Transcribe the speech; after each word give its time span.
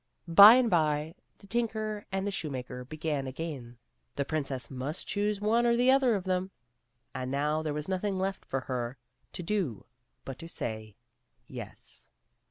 By 0.27 0.55
and 0.55 0.67
by 0.67 1.13
the 1.37 1.45
tinker 1.45 2.07
and 2.11 2.25
the 2.25 2.31
shoemaker 2.31 2.83
began 2.83 3.27
again; 3.27 3.77
the 4.15 4.25
princess 4.25 4.71
must 4.71 5.05
choose 5.07 5.39
one 5.39 5.63
or 5.63 5.75
the 5.75 5.91
other 5.91 6.15
of 6.15 6.23
them. 6.23 6.49
And 7.13 7.29
now 7.29 7.61
there 7.61 7.71
was 7.71 7.87
nothing 7.87 8.17
left 8.17 8.43
for 8.43 8.61
her 8.61 8.97
to 9.33 9.43
do 9.43 9.85
but 10.25 10.39
to 10.39 10.49
say" 10.49 10.95
Yes." 11.47 12.09